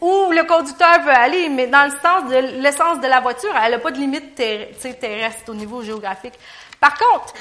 [0.00, 3.72] Où le conducteur veut aller, mais dans le sens de l'essence de la voiture, elle
[3.72, 6.34] n'a pas de limite terrestre au niveau géographique.
[6.80, 7.34] Par contre,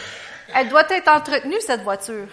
[0.53, 2.27] elle doit être entretenue, cette voiture.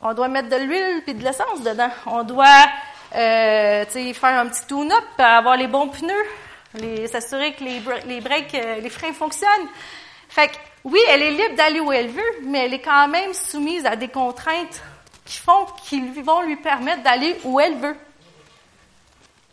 [0.00, 1.90] On doit mettre de l'huile puis de l'essence dedans.
[2.06, 2.66] On doit
[3.14, 8.80] euh, faire un petit tune-up, avoir les bons pneus, s'assurer que les, les breaks, euh,
[8.80, 9.68] les freins fonctionnent.
[10.28, 13.34] Fait que, oui, elle est libre d'aller où elle veut, mais elle est quand même
[13.34, 14.80] soumise à des contraintes
[15.24, 17.96] qui font, qui vont lui permettre d'aller où elle veut.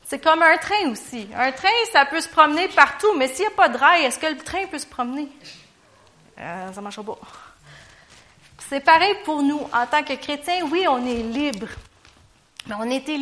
[0.08, 1.28] C'est comme un train aussi.
[1.36, 4.20] Un train, ça peut se promener partout, mais s'il n'y a pas de rail, est-ce
[4.20, 5.28] que le train peut se promener?
[6.40, 7.18] Euh, ça marche pas.
[8.70, 9.62] C'est pareil pour nous.
[9.74, 11.68] En tant que chrétiens, oui, on est libre.
[12.68, 13.18] Mais on a été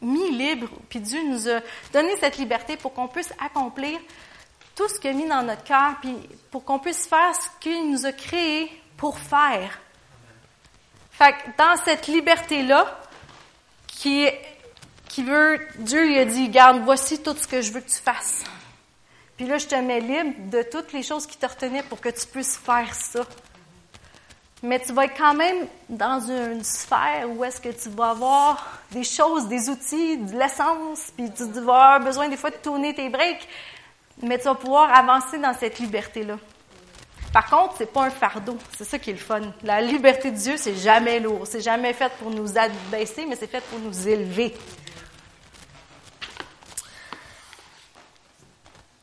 [0.00, 1.60] mis libre, puis Dieu nous a
[1.92, 3.98] donné cette liberté pour qu'on puisse accomplir
[4.74, 6.14] tout ce qu'il a mis dans notre cœur, puis
[6.50, 9.78] pour qu'on puisse faire ce qu'il nous a créé pour faire.
[11.12, 13.00] Fait que dans cette liberté-là,
[13.86, 14.28] qui,
[15.14, 18.00] qui veut, Dieu lui a dit, garde, voici tout ce que je veux que tu
[18.00, 18.44] fasses.
[19.36, 22.08] Puis là, je te mets libre de toutes les choses qui te retenaient pour que
[22.08, 23.24] tu puisses faire ça
[24.64, 28.80] mais tu vas être quand même dans une sphère où est-ce que tu vas avoir
[28.90, 32.94] des choses, des outils, de l'essence, puis tu vas avoir besoin des fois de tourner
[32.94, 33.46] tes breaks,
[34.22, 36.38] mais tu vas pouvoir avancer dans cette liberté-là.
[37.30, 38.56] Par contre, c'est pas un fardeau.
[38.78, 39.40] C'est ça qui est le fun.
[39.64, 41.46] La liberté de Dieu, c'est jamais lourd.
[41.46, 44.54] C'est jamais fait pour nous abaisser, mais c'est fait pour nous élever.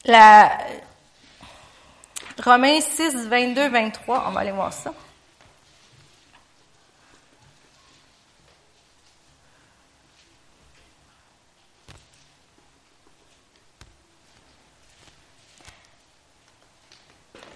[0.06, 0.58] La
[2.44, 4.94] Romains 6, 22, 23, on va aller voir ça.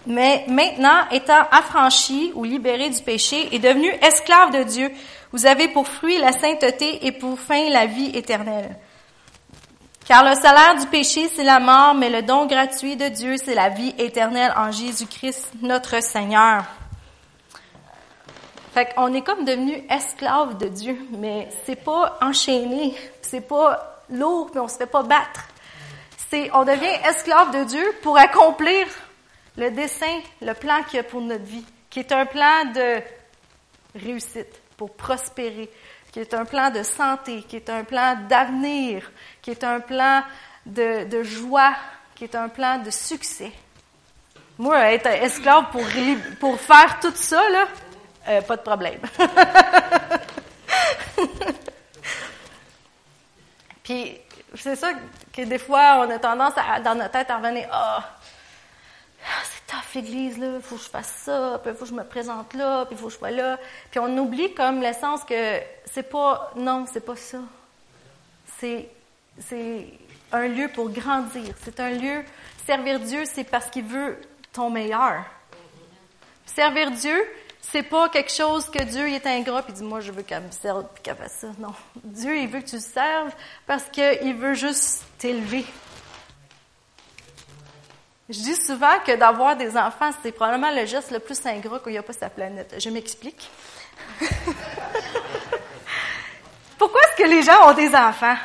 [0.07, 4.91] mais maintenant, étant affranchi ou libéré du péché et devenu esclave de Dieu,
[5.31, 8.75] vous avez pour fruit la sainteté et pour fin la vie éternelle.
[10.05, 13.55] Car le salaire du péché, c'est la mort, mais le don gratuit de Dieu, c'est
[13.55, 16.63] la vie éternelle en Jésus-Christ, notre Seigneur.
[18.75, 24.51] Fait qu'on est comme devenu esclave de Dieu, mais c'est pas enchaîné, c'est pas lourd,
[24.53, 25.47] mais on se fait pas battre.
[26.29, 28.85] C'est, on devient esclave de Dieu pour accomplir
[29.57, 33.01] le dessin, le plan qu'il y a pour notre vie, qui est un plan de
[33.95, 35.71] réussite, pour prospérer,
[36.11, 39.11] qui est un plan de santé, qui est un plan d'avenir,
[39.45, 40.23] qui est un plan
[40.65, 41.75] de, joie,
[42.15, 43.51] qui est un plan de succès.
[44.57, 45.83] Moi, être esclave pour,
[46.39, 47.67] pour faire tout ça, là,
[48.27, 49.01] euh, pas de problème.
[53.83, 54.17] Puis,
[54.55, 54.93] c'est ça
[55.31, 59.67] que des fois, on a tendance à, dans notre tête à revenir, ah, ah, c'est
[59.71, 62.85] tough l'église, là, faut que je fasse ça, puis faut que je me présente là,
[62.85, 63.59] puis faut que je sois là.
[63.91, 67.37] Puis on oublie comme l'essence que c'est pas, non, c'est pas ça.
[68.57, 68.89] C'est,
[69.39, 69.87] c'est
[70.31, 71.53] un lieu pour grandir.
[71.63, 72.23] C'est un lieu,
[72.65, 74.19] servir Dieu, c'est parce qu'il veut
[74.53, 75.23] ton meilleur.
[76.45, 77.15] Servir Dieu,
[77.61, 80.51] c'est pas quelque chose que Dieu est ingrat puis dit moi je veux qu'elle me
[80.51, 81.47] serve puis qu'elle fasse ça.
[81.59, 83.33] Non, Dieu il veut que tu le serves
[83.65, 85.65] parce qu'il veut juste t'élever.
[88.29, 91.91] Je dis souvent que d'avoir des enfants, c'est probablement le geste le plus ingrat qu'il
[91.91, 92.75] n'y a pas sur la planète.
[92.79, 93.49] Je m'explique.
[97.15, 98.35] que les gens ont des enfants?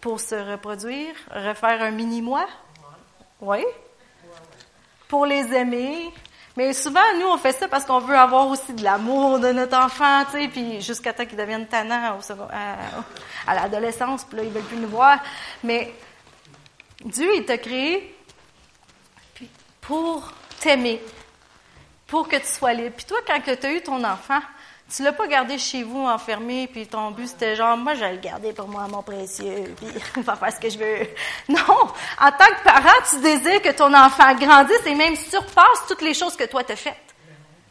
[0.00, 2.46] Pour se reproduire, refaire un mini-moi?
[3.40, 3.64] Oui.
[5.08, 6.12] Pour les aimer.
[6.56, 9.76] Mais souvent, nous, on fait ça parce qu'on veut avoir aussi de l'amour de notre
[9.76, 12.18] enfant, tu sais, puis jusqu'à temps qu'il devienne tannant
[13.46, 15.18] à, l'adolescence, puis là, ils veulent plus nous voir.
[15.62, 15.94] Mais
[17.04, 18.16] Dieu, il t'a créé
[19.80, 21.00] pour t'aimer,
[22.06, 22.94] pour que tu sois libre.
[22.96, 24.40] Puis toi, quand tu as eu ton enfant,
[24.94, 28.12] tu l'as pas gardé chez vous enfermé, puis ton but c'était genre, moi je vais
[28.12, 31.08] le garder pour moi, mon précieux, puis on va faire ce que je veux.
[31.48, 36.02] Non, en tant que parent, tu désires que ton enfant grandisse et même surpasse toutes
[36.02, 36.96] les choses que toi t'as faites.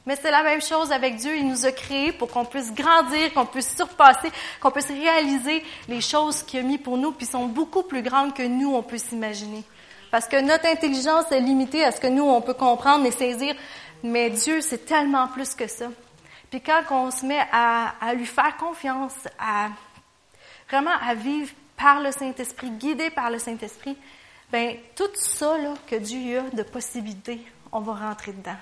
[0.06, 1.36] Mais c'est la même chose avec Dieu.
[1.36, 6.02] Il nous a créés pour qu'on puisse grandir, qu'on puisse surpasser, qu'on puisse réaliser les
[6.02, 8.98] choses qu'il a mis pour nous, puis sont beaucoup plus grandes que nous, on peut
[8.98, 9.64] s'imaginer.
[10.10, 13.54] Parce que notre intelligence est limitée à ce que nous, on peut comprendre et saisir.
[14.02, 15.86] Mais Dieu, c'est tellement plus que ça.
[16.50, 19.70] Puis quand on se met à, lui faire confiance, à
[20.70, 23.98] vraiment à vivre par le Saint-Esprit, guidé par le Saint-Esprit,
[24.52, 28.58] ben tout ça là, que Dieu a de possibilités, on va rentrer dedans.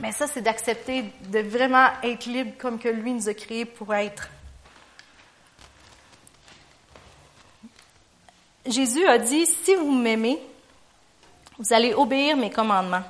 [0.00, 3.94] Mais ça, c'est d'accepter de vraiment être libre comme que lui nous a créés pour
[3.94, 4.28] être.
[8.66, 10.40] Jésus a dit, si vous m'aimez,
[11.58, 13.02] vous allez obéir mes commandements.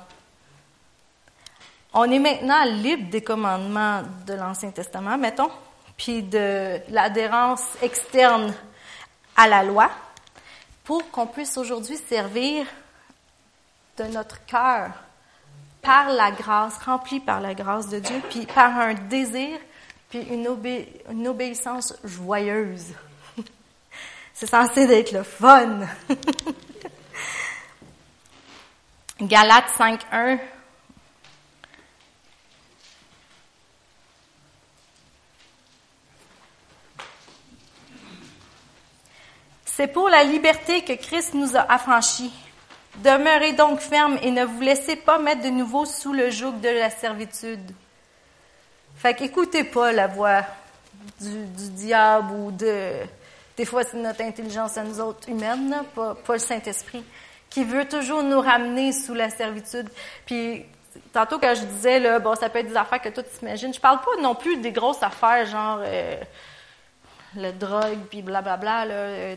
[1.95, 5.51] On est maintenant libre des commandements de l'Ancien Testament, mettons,
[5.95, 8.51] puis de l'adhérence externe
[9.35, 9.91] à la loi,
[10.83, 12.65] pour qu'on puisse aujourd'hui servir
[13.97, 14.89] de notre cœur
[15.83, 19.59] par la grâce, rempli par la grâce de Dieu, puis par un désir,
[20.09, 20.47] puis une,
[21.27, 22.87] obéissance joyeuse.
[24.33, 25.81] C'est censé être le fun.
[29.21, 30.39] Galates 5.1
[39.75, 42.31] C'est pour la liberté que Christ nous a affranchis.
[42.97, 46.69] Demeurez donc fermes et ne vous laissez pas mettre de nouveau sous le joug de
[46.69, 47.71] la servitude.
[48.95, 50.41] Fait qu'écoutez pas la voix
[51.19, 52.91] du, diable ou de...
[53.57, 57.03] Des fois, c'est notre intelligence à nous autres humaines, pas, le Saint-Esprit,
[57.49, 59.89] qui veut toujours nous ramener sous la servitude.
[60.27, 60.65] Puis,
[61.11, 63.79] tantôt quand je disais, là, bon, ça peut être des affaires que toi t'imagines, je
[63.79, 65.79] parle pas non plus des grosses affaires, genre...
[65.81, 66.17] Euh,
[67.35, 69.35] le drogue, puis blablabla, là, euh,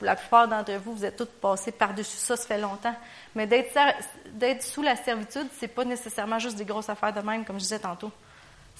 [0.00, 2.94] la plupart d'entre vous, vous êtes tous passés par-dessus ça, ça fait longtemps.
[3.34, 7.56] Mais d'être, sous la servitude, c'est pas nécessairement juste des grosses affaires de même, comme
[7.56, 8.10] je disais tantôt.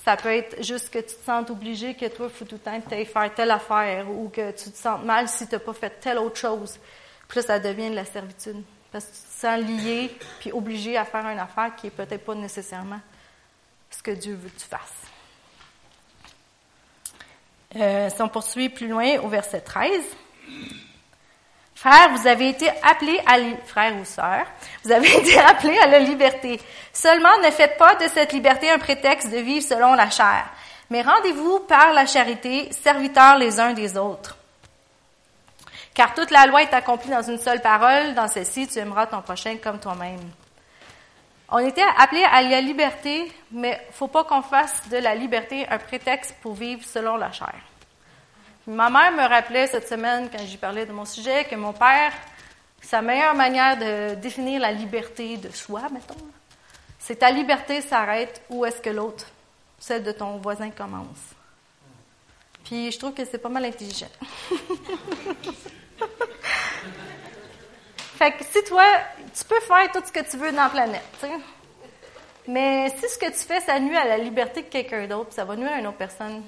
[0.05, 2.61] Ça peut être juste que tu te sens obligé que toi, il faut tout le
[2.61, 5.75] temps que faire telle affaire ou que tu te sens mal si tu n'as pas
[5.75, 6.79] fait telle autre chose.
[7.29, 8.63] Puis là, ça devient de la servitude.
[8.91, 12.25] Parce que tu te sens lié puis obligé à faire une affaire qui est peut-être
[12.25, 13.01] pas nécessairement
[13.91, 15.10] ce que Dieu veut que tu fasses.
[17.77, 19.91] Euh, si on poursuit plus loin au verset 13.
[21.75, 24.47] Frères, vous avez été appelés à frères ou sœurs,
[24.85, 26.61] vous avez été appelés à la liberté.
[26.93, 30.45] Seulement, ne faites pas de cette liberté un prétexte de vivre selon la chair,
[30.91, 34.37] mais rendez-vous par la charité, serviteurs les uns des autres.
[35.95, 39.23] Car toute la loi est accomplie dans une seule parole, dans celle-ci, tu aimeras ton
[39.23, 40.21] prochain comme toi-même.
[41.53, 45.79] On était appelés à la liberté, mais faut pas qu'on fasse de la liberté un
[45.79, 47.55] prétexte pour vivre selon la chair.
[48.69, 52.13] Ma mère me rappelait cette semaine, quand j'y parlais de mon sujet, que mon père,
[52.81, 56.15] sa meilleure manière de définir la liberté de soi, mettons,
[57.01, 59.27] c'est ta liberté s'arrête où est-ce que l'autre,
[59.81, 61.35] celle de ton voisin, commence.
[62.63, 64.07] Puis je trouve que c'est pas mal intelligent.
[68.21, 68.85] fait que si toi,
[69.35, 71.27] tu peux faire tout ce que tu veux dans la planète,
[72.47, 75.47] Mais si ce que tu fais, ça nuit à la liberté de quelqu'un d'autre, ça
[75.47, 76.43] va nuire à une autre personne,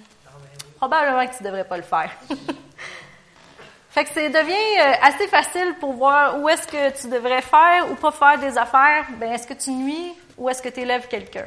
[0.76, 2.10] probablement que tu ne devrais pas le faire.
[3.88, 7.90] fait que ça devient euh, assez facile pour voir où est-ce que tu devrais faire
[7.90, 9.06] ou pas faire des affaires.
[9.12, 11.46] Ben, est-ce que tu nuis ou est-ce que tu élèves quelqu'un?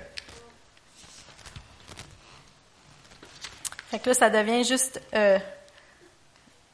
[3.92, 5.38] Fait que là, ça devient juste euh,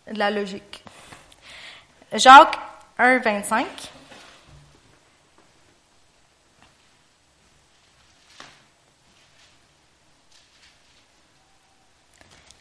[0.10, 0.86] de la logique.
[2.14, 2.71] Jacques
[3.02, 3.66] 1, 25.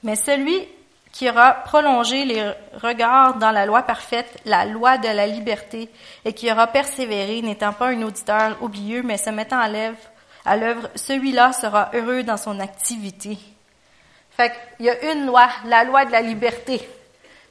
[0.02, 0.66] Mais celui
[1.12, 5.90] qui aura prolongé les regards dans la loi parfaite, la loi de la liberté,
[6.24, 11.52] et qui aura persévéré, n'étant pas un auditeur oublieux, mais se mettant à l'œuvre, celui-là
[11.52, 13.36] sera heureux dans son activité.
[14.30, 16.88] Fait qu'il y a une loi, la loi de la liberté.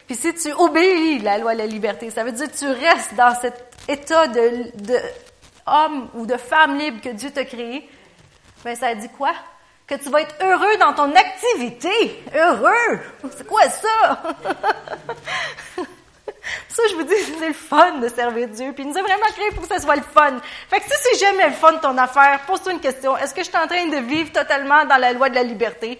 [0.10, 3.14] Puis si tu obéis la loi de la liberté, ça veut dire que tu restes
[3.14, 4.98] dans cet état de, de
[5.68, 7.88] homme ou de femme libre que Dieu t'a créé,
[8.66, 9.34] ben ça dit quoi?
[9.86, 12.24] que tu vas être heureux dans ton activité.
[12.36, 13.00] Heureux!
[13.36, 14.22] C'est quoi ça?
[16.70, 18.72] ça, je vous dis, c'est le fun de servir Dieu.
[18.74, 20.40] Puis il nous a vraiment créé pour que ça soit le fun.
[20.72, 23.16] Fait que si c'est jamais le fun ton affaire, pose-toi une question.
[23.16, 26.00] Est-ce que je suis en train de vivre totalement dans la loi de la liberté?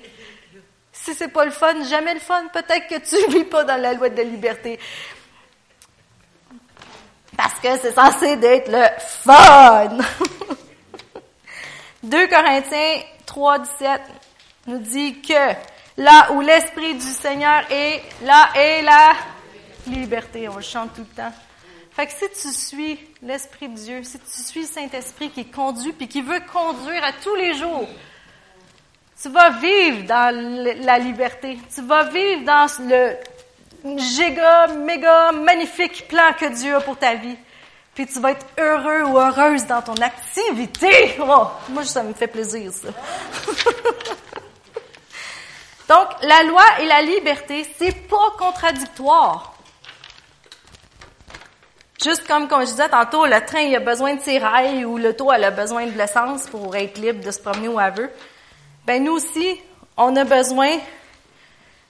[1.10, 3.94] Si c'est pas le fun, jamais le fun, peut-être que tu vis pas dans la
[3.94, 4.80] loi de la liberté.
[7.36, 9.98] Parce que c'est censé être le fun!
[12.04, 14.02] 2 Corinthiens 3, 17
[14.68, 15.56] nous dit que
[15.98, 19.14] là où l'Esprit du Seigneur est, là est la
[19.88, 20.48] liberté.
[20.48, 21.34] On le chante tout le temps.
[21.92, 25.92] Fait que si tu suis l'Esprit de Dieu, si tu suis le Saint-Esprit qui conduit
[25.92, 27.88] puis qui veut conduire à tous les jours,
[29.22, 30.34] tu vas vivre dans
[30.86, 31.60] la liberté.
[31.74, 33.18] Tu vas vivre dans le
[33.98, 37.38] giga, méga, magnifique plan que Dieu a pour ta vie.
[37.94, 41.18] Puis tu vas être heureux ou heureuse dans ton activité.
[41.22, 42.88] Oh, moi, ça me fait plaisir, ça.
[45.90, 49.54] Donc, la loi et la liberté, c'est pas contradictoire.
[52.02, 54.98] Juste comme quand je disais tantôt, le train il a besoin de ses rails ou
[54.98, 58.12] l'auto elle a besoin de l'essence pour être libre de se promener où elle veut.
[58.90, 59.62] Ben nous aussi,
[59.98, 60.80] on a besoin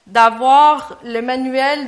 [0.06, 1.88] d'avoir le manuel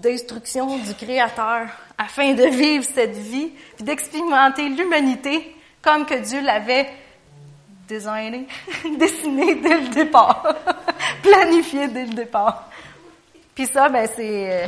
[0.00, 1.66] d'instruction du Créateur
[1.98, 6.88] afin de vivre cette vie puis d'expérimenter l'humanité comme que Dieu l'avait
[7.86, 8.48] designé,
[8.98, 10.42] dessiné dès le départ,
[11.22, 12.70] planifié dès le départ.
[13.54, 14.66] Puis ça, ben c'est euh,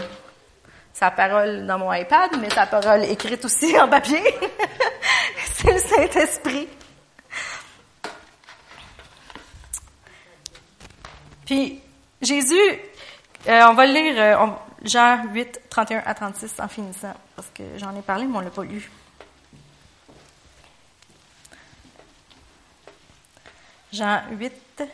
[0.93, 4.21] sa parole dans mon iPad, mais sa parole écrite aussi en papier.
[5.55, 6.69] c'est le Saint-Esprit.
[11.51, 11.81] Puis
[12.23, 12.55] Jésus,
[13.49, 14.47] euh, on va lire euh,
[14.85, 18.45] Jean 8, 31 à 36 en finissant, parce que j'en ai parlé, mais on ne
[18.45, 18.89] l'a pas lu.
[23.93, 24.85] Jean 8,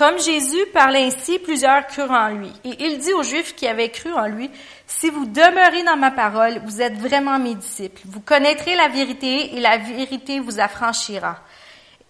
[0.00, 2.50] Comme Jésus parlait ainsi, plusieurs crurent en lui.
[2.64, 4.50] Et il dit aux Juifs qui avaient cru en lui,
[4.86, 8.00] Si vous demeurez dans ma parole, vous êtes vraiment mes disciples.
[8.06, 11.40] Vous connaîtrez la vérité et la vérité vous affranchira.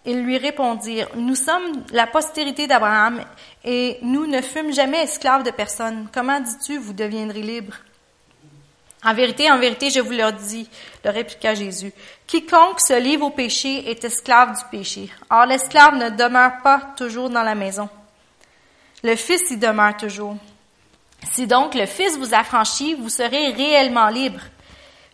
[0.07, 3.25] Ils lui répondirent, Nous sommes la postérité d'Abraham
[3.65, 6.07] et nous ne fûmes jamais esclaves de personne.
[6.15, 7.75] Comment dis-tu, vous deviendrez libres
[9.03, 10.69] en vérité, en vérité, je vous le dis,
[11.05, 11.93] le répliqua Jésus.
[12.27, 15.11] Quiconque se livre au péché est esclave du péché.
[15.31, 17.89] Or, l'esclave ne demeure pas toujours dans la maison.
[19.03, 20.37] Le Fils y demeure toujours.
[21.33, 24.41] Si donc le Fils vous affranchit, vous serez réellement libre.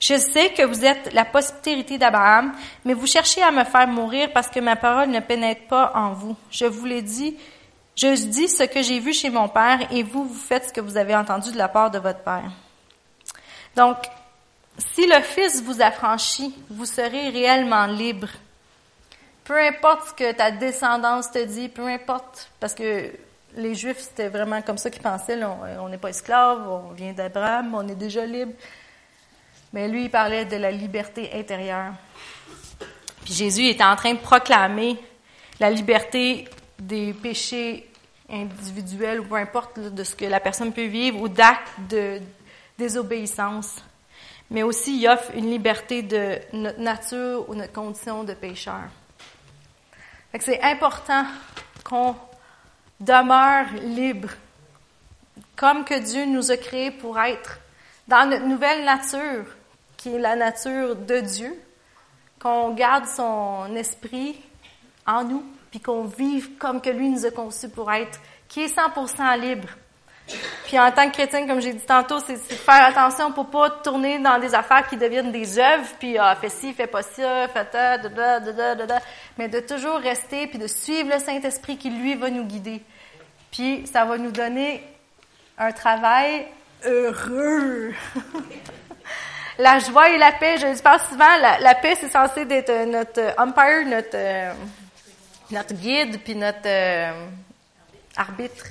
[0.00, 2.52] Je sais que vous êtes la postérité d'Abraham,
[2.84, 6.12] mais vous cherchez à me faire mourir parce que ma parole ne pénètre pas en
[6.12, 6.36] vous.
[6.50, 7.36] Je vous l'ai dit,
[7.94, 10.80] je dis ce que j'ai vu chez mon Père, et vous, vous faites ce que
[10.80, 12.50] vous avez entendu de la part de votre Père.
[13.76, 13.98] Donc,
[14.78, 18.28] si le Fils vous affranchit, vous serez réellement libre.
[19.44, 23.12] Peu importe ce que ta descendance te dit, peu importe, parce que
[23.56, 27.74] les Juifs, c'était vraiment comme ça qu'ils pensaient, on n'est pas esclaves, on vient d'Abraham,
[27.74, 28.52] on est déjà libre.
[29.72, 31.92] Mais lui, il parlait de la liberté intérieure.
[33.24, 34.96] Puis Jésus était en train de proclamer
[35.60, 37.90] la liberté des péchés
[38.28, 42.20] individuels ou peu importe de ce que la personne peut vivre ou d'actes de,
[42.78, 43.76] désobéissance,
[44.50, 48.84] mais aussi offre une liberté de notre nature ou notre condition de pécheur.
[50.38, 51.24] C'est important
[51.82, 52.14] qu'on
[53.00, 54.28] demeure libre,
[55.56, 57.58] comme que Dieu nous a créés pour être
[58.06, 59.46] dans notre nouvelle nature,
[59.96, 61.58] qui est la nature de Dieu,
[62.38, 64.38] qu'on garde son esprit
[65.06, 68.76] en nous, puis qu'on vive comme que lui nous a conçus pour être, qui est
[68.76, 69.68] 100% libre.
[70.64, 73.70] Puis en tant que chrétien, comme j'ai dit tantôt, c'est de faire attention pour pas
[73.70, 77.46] tourner dans des affaires qui deviennent des œuvres, puis ah, fais ci, fais pas ça,
[77.48, 78.98] fais ça, da, da, da, da,
[79.38, 82.82] mais de toujours rester puis de suivre le Saint-Esprit qui lui va nous guider.
[83.52, 84.82] Puis ça va nous donner
[85.58, 86.46] un travail
[86.84, 87.94] heureux.
[89.58, 93.40] la joie et la paix, je le dis souvent, la, paix c'est censé être notre
[93.40, 94.52] umpire, notre euh,
[95.50, 97.26] notre guide puis notre euh,
[98.16, 98.64] arbitre.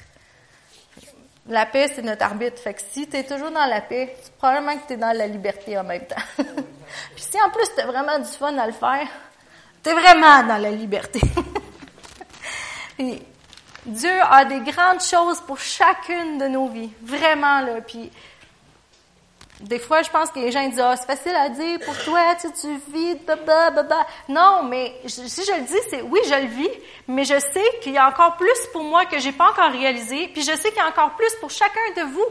[1.48, 2.58] La paix, c'est notre arbitre.
[2.58, 5.28] Fait que si tu es toujours dans la paix, probablement que tu es dans la
[5.28, 6.16] liberté en même temps.
[7.16, 9.08] Puis si en plus tu as vraiment du fun à le faire,
[9.84, 11.22] tu es vraiment dans la liberté.
[12.98, 13.22] Puis
[13.86, 16.91] Dieu a des grandes choses pour chacune de nos vies.
[17.04, 17.82] Vraiment, là.
[17.82, 18.12] Puis
[19.62, 22.36] des fois, je pense que les gens disent, ah, c'est facile à dire pour toi,
[22.39, 24.06] tu, tu vis, blablabla.
[24.28, 26.70] Non, mais si je le dis, c'est oui, je le vis,
[27.08, 30.28] mais je sais qu'il y a encore plus pour moi que j'ai pas encore réalisé,
[30.28, 32.26] puis je sais qu'il y a encore plus pour chacun de vous.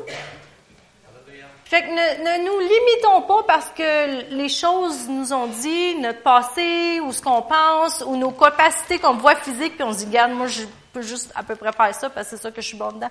[1.65, 6.23] Fait que ne, ne, nous limitons pas parce que les choses nous ont dit, notre
[6.23, 10.07] passé, ou ce qu'on pense, ou nos capacités qu'on voit physiques, puis on se dit,
[10.07, 10.65] regarde, moi, je
[10.95, 12.93] peux juste à peu près faire ça parce que c'est ça que je suis bon
[12.93, 13.11] dedans.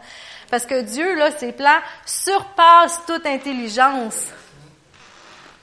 [0.49, 4.27] Parce que Dieu, là, ses plans surpassent toute intelligence.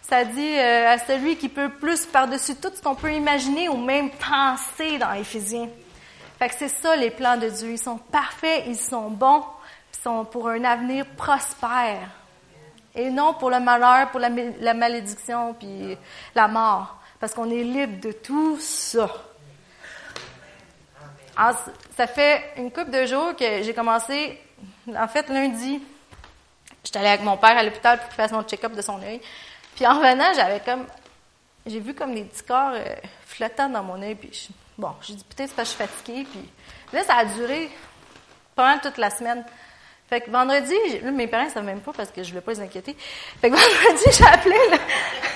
[0.02, 3.76] Ça dit euh, à celui qui peut plus par-dessus tout ce qu'on peut imaginer ou
[3.76, 5.68] même penser dans Éphésiens.
[6.38, 7.70] Fait que c'est ça les plans de Dieu.
[7.72, 9.44] Ils sont parfaits, ils sont bons,
[9.94, 12.08] ils sont pour un avenir prospère.
[12.94, 15.96] Et non pour le malheur, pour la, la malédiction, puis
[16.34, 16.96] la mort.
[17.20, 19.08] Parce qu'on est libre de tout ça.
[21.96, 24.38] Ça fait une couple de jours que j'ai commencé,
[24.94, 25.80] en fait, lundi,
[26.84, 29.20] j'étais allée avec mon père à l'hôpital pour qu'il fasse mon check-up de son œil.
[29.74, 30.86] Puis en revenant, j'avais comme,
[31.66, 32.94] j'ai vu comme des petits corps euh,
[33.26, 34.14] flottants dans mon œil.
[34.14, 36.26] Puis je, bon, j'ai dit peut-être parce que je suis fatiguée.
[36.30, 36.48] Puis
[36.92, 37.70] là, ça a duré
[38.54, 39.44] pendant toute la semaine.
[40.10, 42.52] Fait que vendredi, là, mes parents ne savent même pas parce que je voulais pas
[42.52, 42.96] les inquiéter.
[43.40, 44.56] Fait que vendredi, j'ai appelé,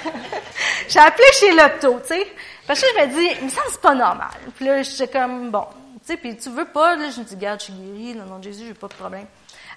[0.89, 2.27] j'ai appelé chez l'opto, tu sais.
[2.67, 4.31] Parce que je me dis, mais ça, c'est pas normal.
[4.57, 5.67] Puis là, j'étais comme, bon,
[6.05, 8.39] sais, puis tu veux pas, là, je me dis, garde, je suis guérie, le nom
[8.39, 9.27] de Jésus, j'ai pas de problème.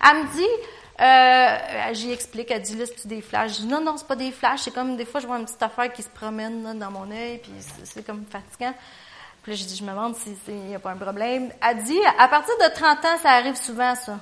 [0.04, 0.68] Elle me dit,
[1.00, 3.58] euh, j'y explique, elle dit, là, c'est des flashs?
[3.58, 5.46] Je dis, non, non, c'est pas des flashs, c'est comme, des fois, je vois une
[5.46, 7.52] petite affaire qui se promène, là, dans mon œil, puis
[7.84, 8.74] c'est comme fatigant.
[9.44, 11.52] Puis là, je dis, je me demande s'il n'y a pas un problème.
[11.62, 14.20] Elle dit, à partir de 30 ans, ça arrive souvent, ça.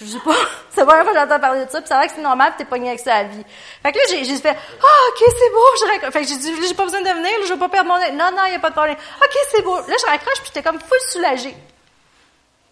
[0.00, 0.34] Je sais pas,
[0.70, 2.88] c'est la première j'entends parler de ça, puis c'est vrai que c'est normal, t'es pogné
[2.88, 3.44] avec ça à vie.
[3.82, 6.10] Fait que là, j'ai, j'ai fait, ah, ok, c'est beau, je.
[6.10, 8.30] Fait que j'ai dit, j'ai pas besoin de venir, je vais pas perdre mon Non,
[8.36, 8.96] non, y a pas de problème.
[9.22, 9.76] Ok, c'est beau.
[9.76, 11.54] Là, je raccroche, puis j'étais comme full soulagée.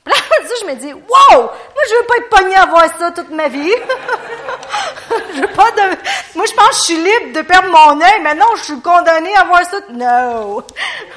[0.04, 0.20] Puis là,
[0.60, 1.42] je me dis, wow!
[1.42, 3.70] Moi, je veux pas être pognée à voir ça toute ma vie.
[5.34, 5.96] je veux pas de...
[6.34, 8.80] Moi, je pense que je suis libre de perdre mon œil, mais non, je suis
[8.80, 9.78] condamnée à voir ça.
[9.90, 10.64] No!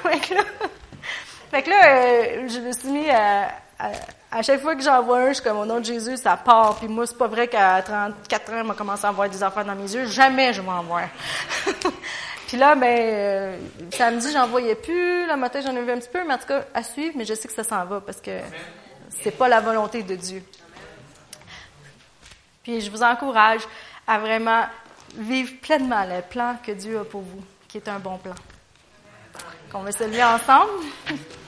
[0.03, 0.41] fait que là,
[1.49, 3.47] fait que là euh, je me suis mis à,
[3.80, 3.89] à
[4.36, 6.36] à chaque fois que j'en vois un, je suis comme au nom de Jésus, ça
[6.36, 6.75] part.
[6.75, 9.75] Puis moi, c'est pas vrai qu'à 34 ans, m'a commencé à voir des affaires dans
[9.75, 10.07] mes yeux.
[10.07, 11.07] Jamais je vais en voir.
[12.45, 13.57] puis là, ben, euh,
[13.93, 15.25] samedi, j'en voyais plus.
[15.25, 17.13] Le matin, j'en ai vu un petit peu, mais en tout cas, à suivre.
[17.15, 18.39] Mais je sais que ça s'en va parce que
[19.23, 20.43] c'est pas la volonté de Dieu.
[22.61, 23.61] Puis je vous encourage
[24.05, 24.65] à vraiment
[25.15, 28.36] vivre pleinement le plan que Dieu a pour vous, qui est un bon plan.
[29.71, 30.71] Qu'on va se lever ensemble.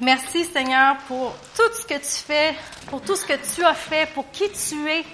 [0.00, 2.54] Merci Seigneur pour tout ce que tu fais,
[2.88, 5.04] pour tout ce que tu as fait, pour qui tu es,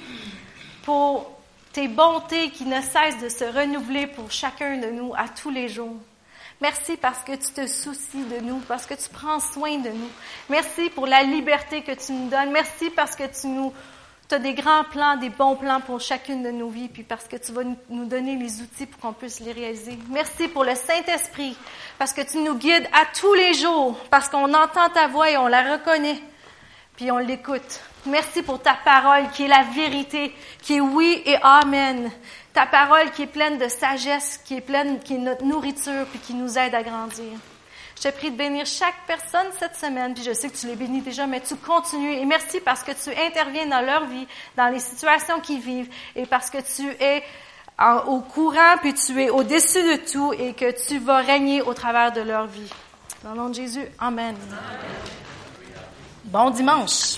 [0.82, 1.38] pour
[1.72, 5.68] tes bontés qui ne cessent de se renouveler pour chacun de nous à tous les
[5.68, 5.96] jours.
[6.60, 10.10] Merci parce que tu te soucies de nous, parce que tu prends soin de nous.
[10.48, 12.50] Merci pour la liberté que tu nous donnes.
[12.50, 13.72] Merci parce que tu nous
[14.32, 17.24] tu as des grands plans, des bons plans pour chacune de nos vies, puis parce
[17.24, 19.98] que tu vas nous donner les outils pour qu'on puisse les réaliser.
[20.08, 21.54] Merci pour le Saint-Esprit,
[21.98, 25.36] parce que tu nous guides à tous les jours, parce qu'on entend ta voix et
[25.36, 26.18] on la reconnaît,
[26.96, 27.80] puis on l'écoute.
[28.06, 32.10] Merci pour ta parole qui est la vérité, qui est oui et amen.
[32.54, 36.20] Ta parole qui est pleine de sagesse, qui est pleine, qui est notre nourriture, puis
[36.20, 37.38] qui nous aide à grandir.
[37.96, 40.76] Je te prie de bénir chaque personne cette semaine, puis je sais que tu les
[40.76, 42.14] bénis déjà, mais tu continues.
[42.14, 44.26] Et merci parce que tu interviens dans leur vie,
[44.56, 47.22] dans les situations qu'ils vivent, et parce que tu es
[48.06, 52.12] au courant, puis tu es au-dessus de tout, et que tu vas régner au travers
[52.12, 52.70] de leur vie.
[53.22, 54.36] Dans le nom de Jésus, Amen.
[56.24, 57.16] Bon dimanche.